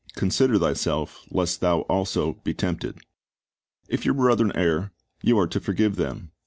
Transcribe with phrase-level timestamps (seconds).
[0.15, 2.97] Consider "thyself, lest thou also be tempted."^
[3.87, 6.31] If your brethren err, you are to forgive them.